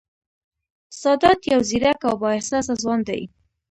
[1.01, 3.21] سادات یو ځېرک او با احساسه ځوان دی